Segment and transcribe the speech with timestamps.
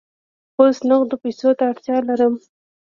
[0.59, 2.33] اوس نغدو پیسو ته اړتیا لرم.